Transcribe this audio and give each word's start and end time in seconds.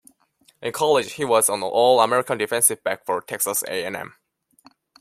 In 0.63 0.71
college, 0.71 1.13
he 1.13 1.23
was 1.25 1.47
an 1.47 1.61
All-American 1.61 2.39
defensive 2.39 2.83
back 2.83 3.05
for 3.05 3.21
Texas 3.21 3.61
A 3.67 3.85
and 3.85 3.95
M. 3.95 4.15